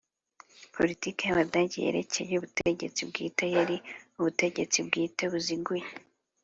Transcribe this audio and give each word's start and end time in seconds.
politike 0.75 1.21
y'abadage 1.27 1.77
yerekeye 1.85 2.33
ubutegetsi 2.37 3.01
bwite 3.09 3.45
yari 3.55 3.75
ubutegetsi 4.19 4.77
bwite 4.87 5.23
buziguye 5.31 5.85